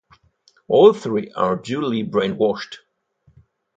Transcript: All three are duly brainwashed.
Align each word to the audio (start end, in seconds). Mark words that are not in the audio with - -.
All 0.67 0.93
three 0.93 1.31
are 1.35 1.55
duly 1.55 2.03
brainwashed. 2.03 2.77